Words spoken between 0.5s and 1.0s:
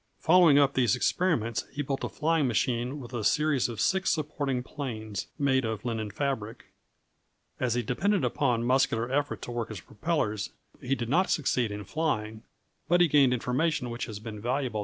up these